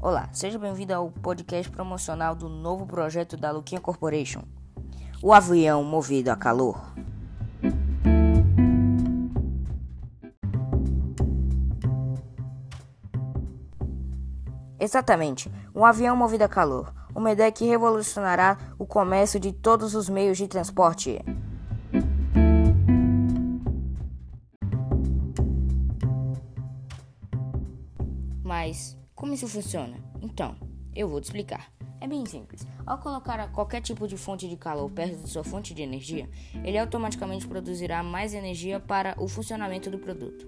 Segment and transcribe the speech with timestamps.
[0.00, 4.42] Olá, seja bem-vindo ao podcast promocional do novo projeto da Luquinha Corporation.
[5.20, 6.80] O avião movido a calor.
[14.78, 16.94] Exatamente, um avião movido a calor.
[17.12, 21.18] Uma ideia que revolucionará o comércio de todos os meios de transporte.
[28.44, 29.96] Mas como isso funciona?
[30.22, 30.54] Então,
[30.94, 31.72] eu vou te explicar.
[32.00, 32.64] É bem simples.
[32.86, 36.30] Ao colocar qualquer tipo de fonte de calor perto de sua fonte de energia,
[36.62, 40.46] ele automaticamente produzirá mais energia para o funcionamento do produto.